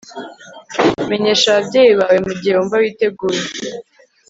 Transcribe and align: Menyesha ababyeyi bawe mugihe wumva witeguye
Menyesha 1.09 1.47
ababyeyi 1.51 1.91
bawe 1.99 2.17
mugihe 2.25 2.53
wumva 2.55 2.81
witeguye 2.81 3.41